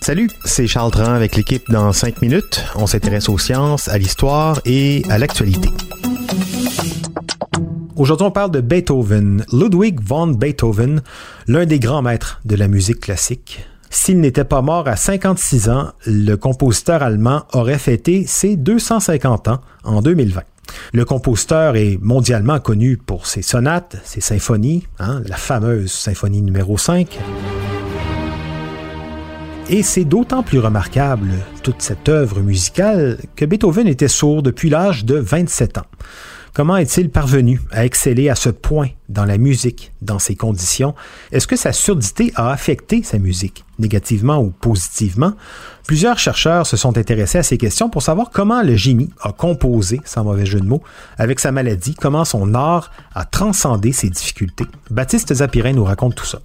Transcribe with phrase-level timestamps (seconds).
[0.00, 2.64] Salut, c'est Charles Tran avec l'équipe dans 5 minutes.
[2.74, 5.68] On s'intéresse aux sciences, à l'histoire et à l'actualité.
[7.96, 11.02] Aujourd'hui, on parle de Beethoven, Ludwig von Beethoven,
[11.46, 13.66] l'un des grands maîtres de la musique classique.
[13.90, 19.60] S'il n'était pas mort à 56 ans, le compositeur allemand aurait fêté ses 250 ans
[19.84, 20.40] en 2020.
[20.92, 26.78] Le compositeur est mondialement connu pour ses sonates, ses symphonies, hein, la fameuse symphonie numéro
[26.78, 27.18] 5.
[29.70, 31.28] Et c'est d'autant plus remarquable,
[31.62, 35.86] toute cette œuvre musicale, que Beethoven était sourd depuis l'âge de 27 ans.
[36.54, 40.94] Comment est-il parvenu à exceller à ce point dans la musique, dans ces conditions?
[41.32, 45.32] Est-ce que sa surdité a affecté sa musique, négativement ou positivement?
[45.86, 50.00] Plusieurs chercheurs se sont intéressés à ces questions pour savoir comment le génie a composé,
[50.04, 50.82] sans mauvais jeu de mots,
[51.16, 54.66] avec sa maladie, comment son art a transcendé ses difficultés.
[54.90, 56.40] Baptiste Zapirin nous raconte tout ça.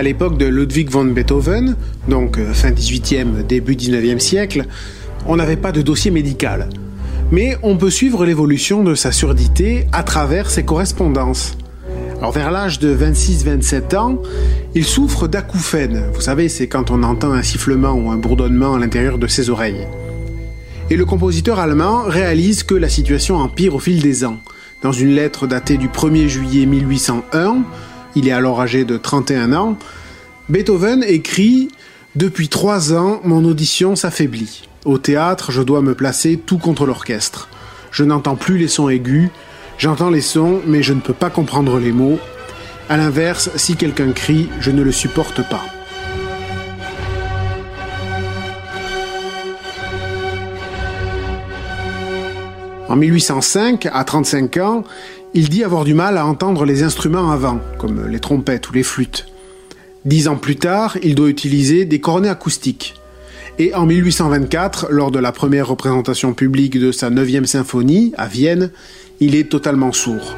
[0.00, 1.76] À l'époque de Ludwig von Beethoven,
[2.08, 4.64] donc euh, fin 18e, début 19e siècle,
[5.26, 6.70] on n'avait pas de dossier médical.
[7.30, 11.58] Mais on peut suivre l'évolution de sa surdité à travers ses correspondances.
[12.16, 14.22] Alors vers l'âge de 26-27 ans,
[14.74, 16.04] il souffre d'acouphènes.
[16.14, 19.50] Vous savez, c'est quand on entend un sifflement ou un bourdonnement à l'intérieur de ses
[19.50, 19.86] oreilles.
[20.88, 24.38] Et le compositeur allemand réalise que la situation empire au fil des ans.
[24.82, 27.64] Dans une lettre datée du 1er juillet 1801,
[28.14, 29.76] il est alors âgé de 31 ans,
[30.48, 31.68] Beethoven écrit
[32.16, 34.68] Depuis trois ans, mon audition s'affaiblit.
[34.84, 37.48] Au théâtre, je dois me placer tout contre l'orchestre.
[37.90, 39.30] Je n'entends plus les sons aigus,
[39.78, 42.18] j'entends les sons, mais je ne peux pas comprendre les mots.
[42.88, 45.64] À l'inverse, si quelqu'un crie, je ne le supporte pas.
[52.90, 54.84] En 1805, à 35 ans,
[55.32, 58.82] il dit avoir du mal à entendre les instruments avant, comme les trompettes ou les
[58.82, 59.28] flûtes.
[60.04, 62.96] Dix ans plus tard, il doit utiliser des cornets acoustiques.
[63.60, 68.72] Et en 1824, lors de la première représentation publique de sa 9e symphonie, à Vienne,
[69.20, 70.34] il est totalement sourd.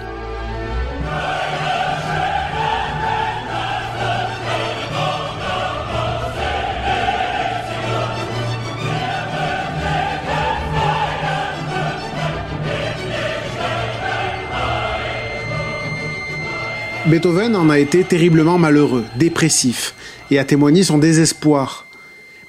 [17.06, 19.94] Beethoven en a été terriblement malheureux, dépressif,
[20.30, 21.86] et a témoigné son désespoir.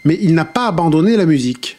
[0.06, 1.78] Mais il n'a pas abandonné la musique.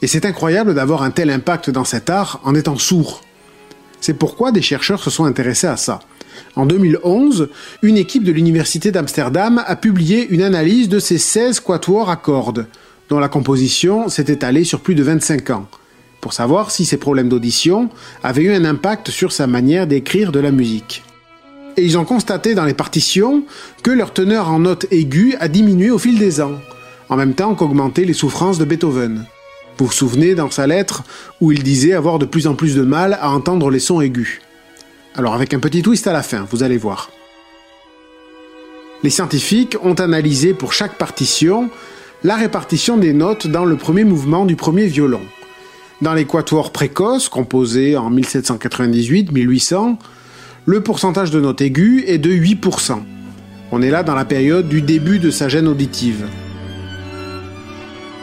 [0.00, 3.22] Et c'est incroyable d'avoir un tel impact dans cet art en étant sourd.
[4.00, 5.98] C'est pourquoi des chercheurs se sont intéressés à ça.
[6.54, 7.48] En 2011,
[7.82, 12.68] une équipe de l'Université d'Amsterdam a publié une analyse de ces 16 quatuors à cordes,
[13.08, 15.66] dont la composition s'est étalée sur plus de 25 ans,
[16.20, 17.90] pour savoir si ces problèmes d'audition
[18.22, 21.02] avaient eu un impact sur sa manière d'écrire de la musique
[21.76, 23.44] et ils ont constaté dans les partitions
[23.82, 26.58] que leur teneur en notes aiguës a diminué au fil des ans,
[27.08, 29.24] en même temps qu'augmentaient les souffrances de Beethoven.
[29.78, 31.04] Vous vous souvenez dans sa lettre
[31.40, 34.40] où il disait avoir de plus en plus de mal à entendre les sons aigus.
[35.14, 37.10] Alors avec un petit twist à la fin, vous allez voir.
[39.02, 41.70] Les scientifiques ont analysé pour chaque partition
[42.22, 45.22] la répartition des notes dans le premier mouvement du premier violon.
[46.02, 49.96] Dans l'équatoire précoce, composé en 1798-1800,
[50.66, 53.00] le pourcentage de notes aiguës est de 8%.
[53.72, 56.26] On est là dans la période du début de sa gêne auditive.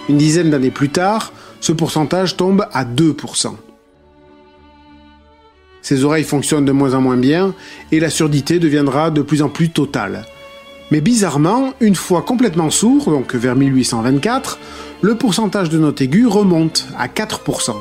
[0.09, 3.55] Une dizaine d'années plus tard, ce pourcentage tombe à 2%.
[5.81, 7.53] Ses oreilles fonctionnent de moins en moins bien
[7.91, 10.25] et la surdité deviendra de plus en plus totale.
[10.91, 14.59] Mais bizarrement, une fois complètement sourd, donc vers 1824,
[15.01, 17.75] le pourcentage de notes aiguës remonte à 4%.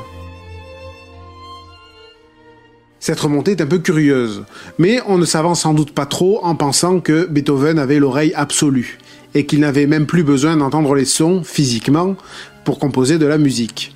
[3.07, 4.43] Cette remontée est un peu curieuse,
[4.77, 8.97] mais on ne s'avance sans doute pas trop en pensant que Beethoven avait l'oreille absolue,
[9.33, 12.17] et qu'il n'avait même plus besoin d'entendre les sons physiquement
[12.65, 13.95] pour composer de la musique.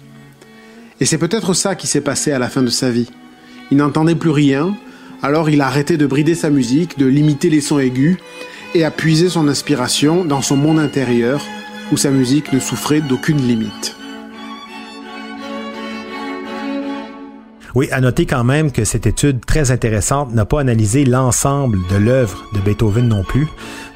[1.02, 3.12] Et c'est peut-être ça qui s'est passé à la fin de sa vie.
[3.70, 4.78] Il n'entendait plus rien,
[5.22, 8.18] Alors il a arrêté de brider sa musique, de limiter les sons aigus,
[8.76, 11.46] et a puisé son inspiration dans son monde intérieur,
[11.92, 13.98] où sa musique ne souffrait d'aucune limite.
[17.74, 21.96] Oui, à noter quand même que cette étude très intéressante n'a pas analysé l'ensemble de
[21.96, 23.48] l'œuvre de Beethoven non plus.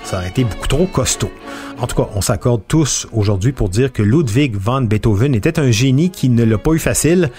[0.04, 1.32] Ça aurait été beaucoup trop costaud.
[1.80, 5.72] En tout cas, on s'accorde tous aujourd'hui pour dire que Ludwig van Beethoven était un
[5.72, 7.32] génie qui ne l'a pas eu facile.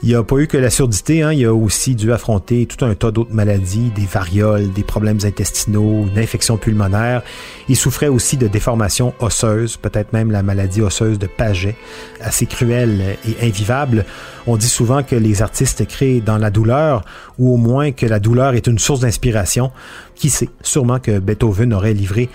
[0.00, 1.32] Il n'y a pas eu que la surdité, hein.
[1.32, 6.06] il a aussi dû affronter tout un tas d'autres maladies, des varioles, des problèmes intestinaux,
[6.06, 7.22] une infection pulmonaire.
[7.68, 11.74] Il souffrait aussi de déformations osseuses, peut-être même la maladie osseuse de Paget,
[12.20, 14.04] assez cruelle et invivable.
[14.46, 17.04] On dit souvent que les artistes créent dans la douleur,
[17.36, 19.72] ou au moins que la douleur est une source d'inspiration.
[20.14, 22.30] Qui sait, sûrement que Beethoven aurait livré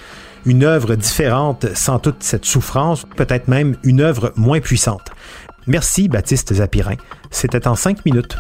[0.46, 5.12] une œuvre différente sans toute cette souffrance, peut-être même une œuvre moins puissante.
[5.68, 6.96] Merci Baptiste Zapirin.
[7.32, 8.36] C'était en cinq minutes.